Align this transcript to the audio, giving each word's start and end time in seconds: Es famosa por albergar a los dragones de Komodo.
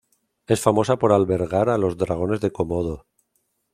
Es 0.47 0.59
famosa 0.61 0.97
por 0.97 1.13
albergar 1.13 1.69
a 1.69 1.77
los 1.77 1.95
dragones 1.95 2.41
de 2.41 2.51
Komodo. 2.51 3.05